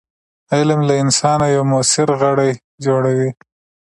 علم 0.55 0.79
له 0.87 0.93
انسانه 1.03 1.45
یو 1.55 1.63
موثر 1.71 2.09
غړی 2.21 2.51
جوړوي. 2.85 3.29